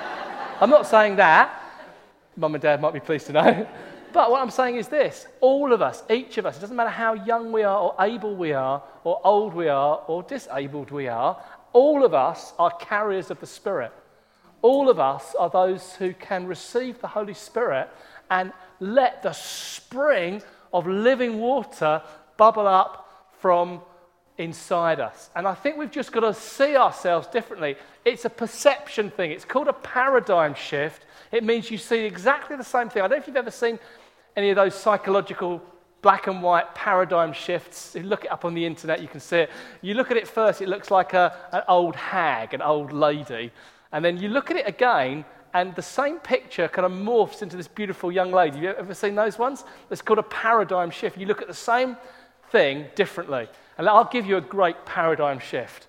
[0.60, 1.62] I'm not saying that.
[2.36, 3.66] Mum and dad might be pleased to know.
[4.10, 6.88] But what I'm saying is this all of us, each of us, it doesn't matter
[6.88, 11.08] how young we are, or able we are, or old we are, or disabled we
[11.08, 11.38] are,
[11.74, 13.92] all of us are carriers of the Spirit.
[14.62, 17.88] All of us are those who can receive the Holy Spirit
[18.30, 20.42] and let the spring
[20.72, 22.02] of living water
[22.36, 23.80] bubble up from
[24.36, 25.30] inside us.
[25.34, 27.76] And I think we've just got to see ourselves differently.
[28.04, 31.04] It's a perception thing, it's called a paradigm shift.
[31.30, 33.02] It means you see exactly the same thing.
[33.02, 33.78] I don't know if you've ever seen
[34.36, 35.60] any of those psychological
[36.00, 37.94] black and white paradigm shifts.
[37.94, 39.50] You look it up on the internet, you can see it.
[39.82, 43.52] You look at it first, it looks like a, an old hag, an old lady.
[43.92, 45.24] And then you look at it again,
[45.54, 48.56] and the same picture kind of morphs into this beautiful young lady.
[48.56, 49.64] Have you ever seen those ones?
[49.90, 51.16] It's called a paradigm shift.
[51.16, 51.96] You look at the same
[52.50, 53.48] thing differently.
[53.78, 55.86] And I'll give you a great paradigm shift.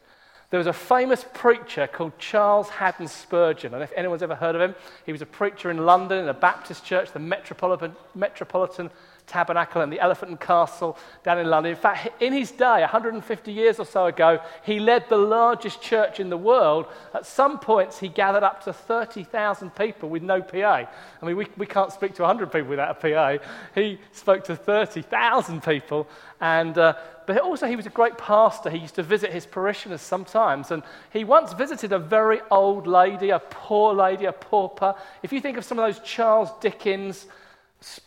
[0.50, 3.74] There was a famous preacher called Charles Haddon Spurgeon.
[3.74, 6.34] And if anyone's ever heard of him, he was a preacher in London in a
[6.34, 8.90] Baptist church, the Metropolitan, Metropolitan
[9.30, 11.72] Tabernacle and the Elephant and Castle down in London.
[11.72, 16.20] In fact, in his day, 150 years or so ago, he led the largest church
[16.20, 16.88] in the world.
[17.13, 20.88] At some points, he gathered up to 30,000 people with no PA.
[21.22, 23.44] I mean, we, we can't speak to 100 people without a PA.
[23.76, 26.08] He spoke to 30,000 people.
[26.42, 26.94] And, uh,
[27.28, 28.70] but also, he was a great pastor.
[28.70, 30.72] He used to visit his parishioners sometimes.
[30.72, 34.96] And he once visited a very old lady, a poor lady, a pauper.
[35.22, 37.28] If you think of some of those Charles Dickens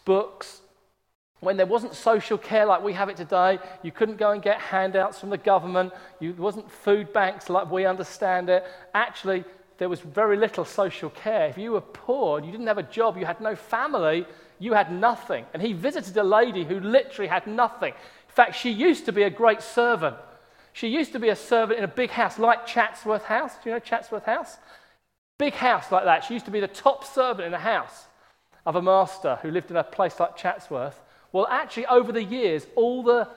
[0.05, 0.62] books,
[1.43, 4.61] when there wasn't social care like we have it today, you couldn't go and get
[4.61, 8.65] handouts from the government, there wasn't food banks like we understand it.
[8.95, 9.43] Actually,
[9.79, 11.49] there was very little social care.
[11.49, 14.25] If you were poor, you didn't have a job, you had no family,
[14.61, 15.45] you had nothing.
[15.53, 17.93] And he visited a lady who literally had nothing.
[17.93, 20.15] In fact, she used to be a great servant.
[20.73, 23.53] She used to be a servant in a big house like Chatsworth House.
[23.55, 24.59] Do you know Chatsworth House?
[25.39, 26.23] Big house like that.
[26.23, 28.07] She used to be the top servant in the house
[28.65, 31.01] of a master who lived in a place like Chatsworth.
[31.33, 33.29] Well, actually, over the years, all the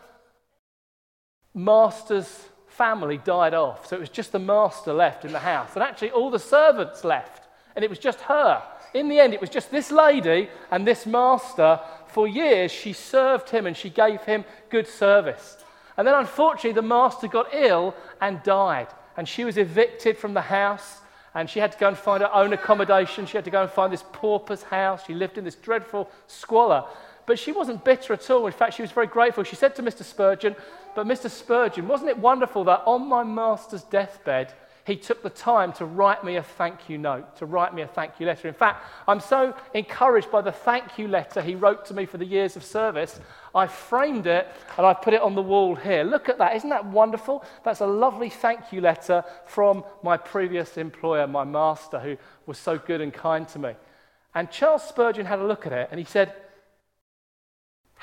[1.53, 3.87] master's family died off.
[3.87, 5.71] So it was just the master left in the house.
[5.75, 7.47] And actually, all the servants left.
[7.75, 8.61] And it was just her.
[8.93, 11.79] In the end, it was just this lady and this master.
[12.07, 15.57] For years, she served him and she gave him good service.
[15.97, 18.87] And then, unfortunately, the master got ill and died.
[19.15, 20.99] And she was evicted from the house.
[21.33, 23.25] And she had to go and find her own accommodation.
[23.25, 25.03] She had to go and find this pauper's house.
[25.05, 26.85] She lived in this dreadful squalor.
[27.25, 28.45] But she wasn't bitter at all.
[28.45, 29.43] In fact, she was very grateful.
[29.43, 30.03] She said to Mr.
[30.03, 30.55] Spurgeon,
[30.93, 31.29] But Mr.
[31.29, 34.53] Spurgeon, wasn't it wonderful that on my master's deathbed,
[34.85, 37.87] he took the time to write me a thank you note, to write me a
[37.87, 38.47] thank you letter.
[38.47, 42.19] In fact, I'm so encouraged by the thank you letter he wrote to me for
[42.19, 43.19] the years of service.
[43.55, 46.03] I framed it and I put it on the wall here.
[46.03, 46.55] Look at that.
[46.55, 47.43] Isn't that wonderful?
[47.63, 52.77] That's a lovely thank you letter from my previous employer, my master, who was so
[52.77, 53.73] good and kind to me.
[54.35, 56.31] And Charles Spurgeon had a look at it and he said,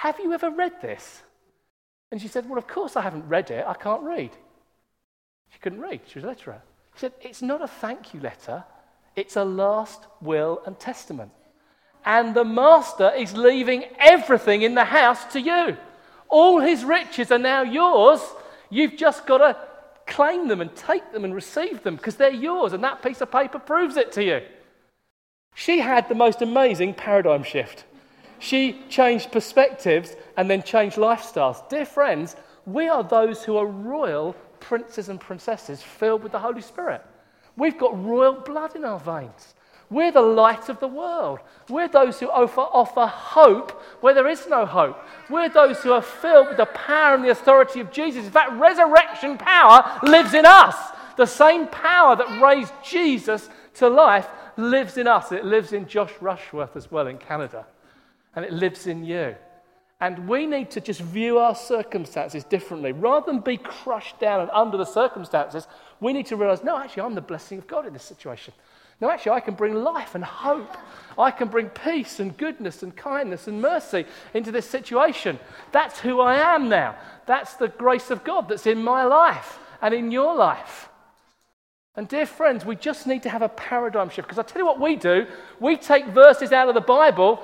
[0.03, 1.23] have you ever read this?
[2.11, 3.65] And she said, Well, of course I haven't read it.
[3.65, 4.33] I can't read.
[5.51, 6.01] She couldn't read.
[6.09, 6.61] She was a letterer.
[6.95, 8.65] He said, It's not a thank you letter,
[9.15, 11.31] it's a last will and testament.
[12.05, 15.77] And the master is leaving everything in the house to you.
[16.29, 18.21] All his riches are now yours.
[18.71, 19.57] You've just got to
[20.13, 22.73] claim them and take them and receive them because they're yours.
[22.73, 24.41] And that piece of paper proves it to you.
[25.55, 27.85] She had the most amazing paradigm shift.
[28.43, 31.69] She changed perspectives and then changed lifestyles.
[31.69, 32.35] Dear friends,
[32.67, 37.07] we are those who are royal princes and princesses filled with the Holy Spirit.
[37.57, 39.55] We've got royal blood in our veins.
[39.91, 41.39] We're the light of the world.
[41.69, 44.99] We're those who offer, offer hope where there is no hope.
[45.31, 48.29] We're those who are filled with the power and the authority of Jesus.
[48.29, 50.75] Fact, resurrection power lives in us.
[51.17, 54.27] The same power that raised Jesus to life
[54.57, 55.31] lives in us.
[55.31, 57.67] It lives in Josh Rushworth as well in Canada
[58.35, 59.35] and it lives in you.
[60.01, 62.91] And we need to just view our circumstances differently.
[62.91, 65.69] Rather than be crushed down and under the circumstances,
[66.01, 68.53] we need to realize no, actually, I'm the blessing of God in this situation.
[69.01, 70.77] No, actually, I can bring life and hope.
[71.19, 75.39] I can bring peace and goodness and kindness and mercy into this situation.
[75.71, 76.97] That's who I am now.
[77.27, 80.89] That's the grace of God that's in my life and in your life.
[81.95, 84.29] And, dear friends, we just need to have a paradigm shift.
[84.29, 85.27] Because I tell you what we do
[85.61, 87.41] we take verses out of the Bible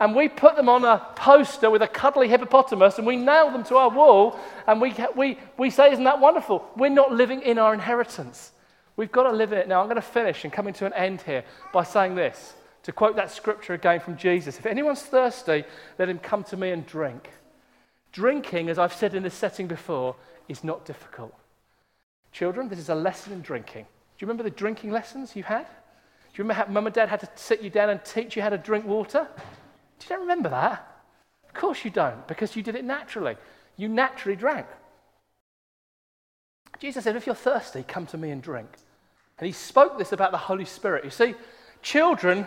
[0.00, 3.62] and we put them on a poster with a cuddly hippopotamus and we nail them
[3.64, 6.66] to our wall and we, we, we say, Isn't that wonderful?
[6.74, 8.52] We're not living in our inheritance.
[8.96, 9.68] We've got to live it.
[9.68, 12.92] Now, I'm going to finish and coming to an end here by saying this to
[12.92, 15.64] quote that scripture again from Jesus If anyone's thirsty,
[15.98, 17.30] let him come to me and drink.
[18.12, 20.16] Drinking, as I've said in this setting before,
[20.48, 21.34] is not difficult.
[22.32, 23.84] Children, this is a lesson in drinking.
[23.84, 25.64] Do you remember the drinking lessons you had?
[25.64, 28.42] Do you remember how mum and dad had to sit you down and teach you
[28.42, 29.28] how to drink water?
[30.02, 30.86] You don't remember that?
[31.46, 33.36] Of course you don't, because you did it naturally.
[33.76, 34.66] You naturally drank.
[36.78, 38.68] Jesus said, If you're thirsty, come to me and drink.
[39.38, 41.04] And he spoke this about the Holy Spirit.
[41.04, 41.34] You see,
[41.82, 42.46] children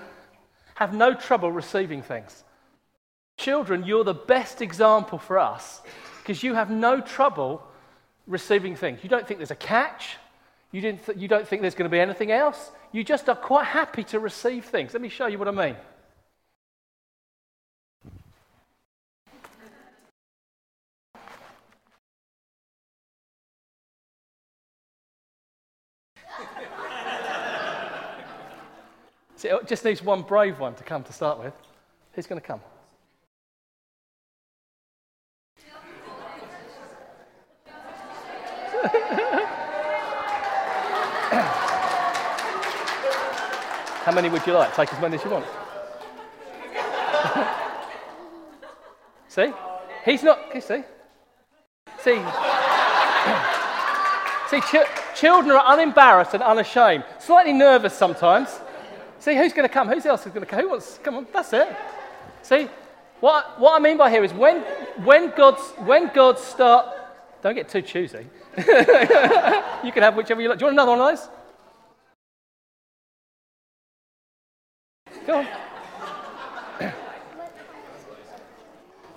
[0.75, 2.43] have no trouble receiving things.
[3.37, 5.81] Children, you're the best example for us
[6.21, 7.63] because you have no trouble
[8.27, 8.99] receiving things.
[9.03, 10.17] You don't think there's a catch.
[10.71, 12.71] You, didn't th- you don't think there's going to be anything else.
[12.91, 14.93] You just are quite happy to receive things.
[14.93, 15.75] Let me show you what I mean.
[29.43, 31.51] So it just needs one brave one to come to start with.
[32.13, 32.61] Who's going to come?
[44.05, 44.73] How many would you like?
[44.77, 45.45] Take as many as you want.
[49.27, 49.51] see?
[50.05, 50.39] He's not.
[50.55, 50.83] You see?
[51.99, 52.23] See?
[54.49, 54.87] see, ch-
[55.19, 58.61] children are unembarrassed and unashamed, slightly nervous sometimes.
[59.23, 59.87] See, who's going to come?
[59.87, 60.59] Who's else is going to come?
[60.59, 60.99] Who wants?
[61.01, 61.73] Come on, that's it.
[62.41, 62.67] See,
[63.21, 64.59] what, what I mean by here is when,
[65.05, 66.93] when, God's, when God start,
[67.41, 68.27] don't get too choosy.
[68.57, 70.59] you can have whichever you like.
[70.59, 71.29] Do you want another one of those?
[75.25, 75.47] Go
[76.81, 76.81] on.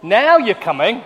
[0.04, 1.02] now you're coming.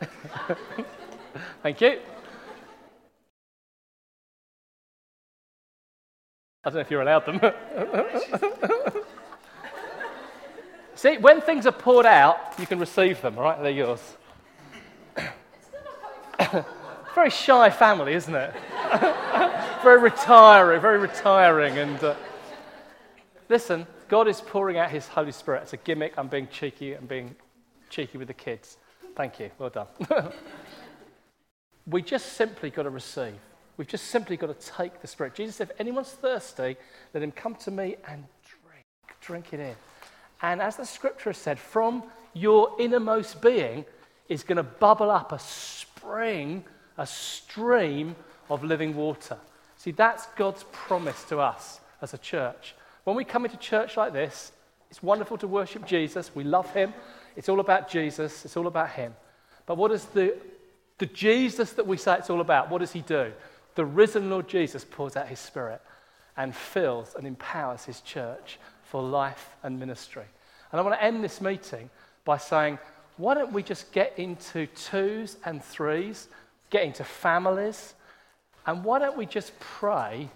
[1.62, 2.00] Thank you.
[6.64, 7.40] I don't know if you're allowed them.
[10.94, 13.62] See, when things are poured out, you can receive them, right?
[13.62, 14.16] They're yours.
[17.14, 18.52] very shy family, isn't it?
[19.82, 21.78] very retiring, very retiring.
[21.78, 22.16] And uh,
[23.48, 25.62] listen, God is pouring out His Holy Spirit.
[25.62, 26.14] It's a gimmick.
[26.18, 26.94] I'm being cheeky.
[26.94, 27.36] I'm being
[27.90, 28.76] cheeky with the kids.
[29.14, 29.50] Thank you.
[29.58, 29.86] Well done.
[31.88, 33.34] we just simply got to receive.
[33.76, 35.34] We've just simply got to take the Spirit.
[35.34, 36.76] Jesus said, if anyone's thirsty,
[37.14, 38.86] let him come to me and drink.
[39.20, 39.74] Drink it in.
[40.42, 42.02] And as the scripture has said, from
[42.34, 43.84] your innermost being
[44.28, 46.64] is going to bubble up a spring,
[46.96, 48.16] a stream
[48.50, 49.38] of living water.
[49.76, 52.74] See, that's God's promise to us as a church.
[53.04, 54.52] When we come into church like this,
[54.90, 56.34] it's wonderful to worship Jesus.
[56.34, 56.92] We love him.
[57.36, 59.14] It's all about Jesus, it's all about him.
[59.66, 60.34] But what is the,
[60.98, 62.70] the Jesus that we say it's all about?
[62.70, 63.32] What does he do?
[63.74, 65.80] The risen Lord Jesus pours out his spirit
[66.36, 70.24] and fills and empowers his church for life and ministry.
[70.72, 71.88] And I want to end this meeting
[72.24, 72.78] by saying,
[73.16, 76.28] why don't we just get into twos and threes,
[76.70, 77.94] get into families,
[78.66, 80.28] and why don't we just pray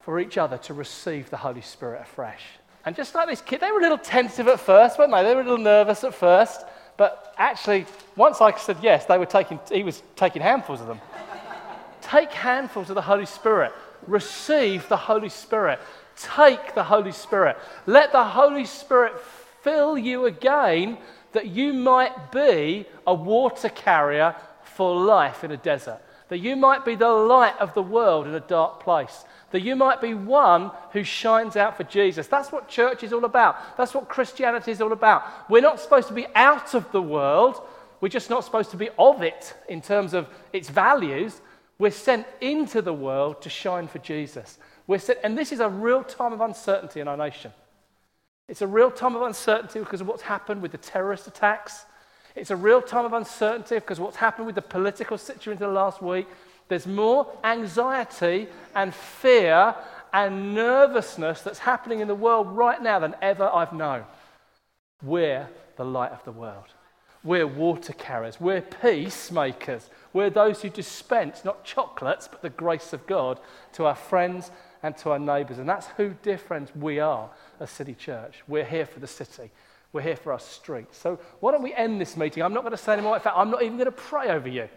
[0.00, 2.42] for each other to receive the Holy Spirit afresh?
[2.84, 5.22] And just like this kid, they were a little tentative at first, weren't they?
[5.22, 6.62] They were a little nervous at first.
[7.02, 11.00] But actually, once I said yes, they were taking, he was taking handfuls of them.
[12.00, 13.72] Take handfuls of the Holy Spirit.
[14.06, 15.80] Receive the Holy Spirit.
[16.16, 17.56] Take the Holy Spirit.
[17.86, 19.14] Let the Holy Spirit
[19.62, 20.96] fill you again
[21.32, 26.00] that you might be a water carrier for life in a desert.
[26.32, 29.26] That you might be the light of the world in a dark place.
[29.50, 32.26] That you might be one who shines out for Jesus.
[32.26, 33.76] That's what church is all about.
[33.76, 35.24] That's what Christianity is all about.
[35.50, 37.60] We're not supposed to be out of the world.
[38.00, 41.42] We're just not supposed to be of it in terms of its values.
[41.78, 44.58] We're sent into the world to shine for Jesus.
[44.86, 47.52] We're sent, and this is a real time of uncertainty in our nation.
[48.48, 51.84] It's a real time of uncertainty because of what's happened with the terrorist attacks.
[52.34, 55.68] It's a real time of uncertainty because what's happened with the political situation in the
[55.68, 56.26] last week.
[56.68, 59.74] There's more anxiety and fear
[60.12, 64.04] and nervousness that's happening in the world right now than ever I've known.
[65.02, 66.66] We're the light of the world.
[67.24, 68.40] We're water carriers.
[68.40, 69.90] We're peacemakers.
[70.12, 73.38] We're those who dispense not chocolates, but the grace of God
[73.74, 74.50] to our friends
[74.82, 75.58] and to our neighbours.
[75.58, 77.30] And that's who, dear friends, we are
[77.60, 78.42] a City Church.
[78.48, 79.50] We're here for the city.
[79.92, 80.96] We're here for our streets.
[80.96, 82.42] So why don't we end this meeting?
[82.42, 83.14] I'm not going to say anymore.
[83.16, 84.68] In fact, I'm not even going to pray over you.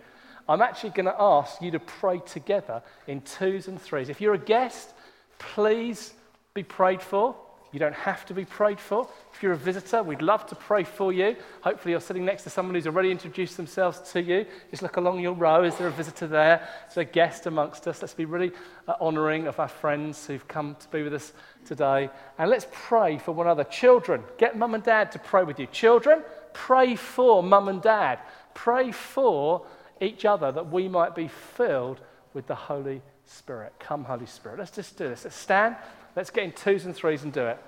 [0.47, 4.09] I'm actually going to ask you to pray together in twos and threes.
[4.09, 4.93] If you're a guest,
[5.39, 6.13] please
[6.53, 7.35] be prayed for.
[7.75, 9.05] You don't have to be prayed for.
[9.33, 11.35] If you're a visitor, we'd love to pray for you.
[11.59, 14.45] Hopefully, you're sitting next to someone who's already introduced themselves to you.
[14.71, 15.61] Just look along your row.
[15.61, 16.69] Is there a visitor there?
[16.87, 18.01] Is there a guest amongst us?
[18.01, 18.53] Let's be really
[18.87, 21.33] uh, honouring of our friends who've come to be with us
[21.65, 22.09] today.
[22.37, 23.65] And let's pray for one another.
[23.65, 25.67] Children, get mum and dad to pray with you.
[25.67, 26.23] Children,
[26.53, 28.19] pray for mum and dad.
[28.53, 29.67] Pray for
[29.99, 31.99] each other that we might be filled
[32.33, 33.73] with the Holy Spirit.
[33.79, 34.59] Come, Holy Spirit.
[34.59, 35.25] Let's just do this.
[35.25, 35.75] Let's stand.
[36.15, 37.59] Let's get in twos and threes and do it.